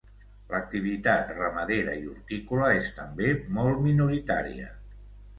L'activitat 0.51 1.27
ramadera 1.39 1.93
i 2.05 2.07
hortícola 2.13 2.69
és 2.77 2.87
també 2.95 3.27
molt 3.59 3.83
minoritària. 3.83 4.71